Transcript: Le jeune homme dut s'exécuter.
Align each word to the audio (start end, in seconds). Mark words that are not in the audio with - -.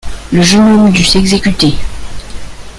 Le 0.31 0.41
jeune 0.41 0.61
homme 0.67 0.91
dut 0.91 1.03
s'exécuter. 1.03 1.75